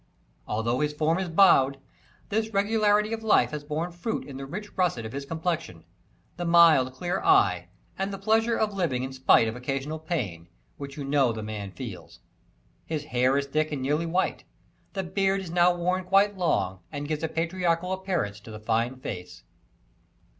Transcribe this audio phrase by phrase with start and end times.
[0.47, 1.77] Although his form is bowed,
[2.29, 5.83] this regularity of life has borne fruit in the rich russet of his complexion,
[6.37, 7.67] the mild, clear eye,
[7.99, 11.69] and the pleasure in living in spite of occasional pain, which you know the man
[11.69, 12.17] feels.
[12.87, 14.43] His hair is thick and nearly white;
[14.93, 18.95] the beard is now worn quite long and gives a patriarchal appearance to the fine
[18.99, 19.43] face.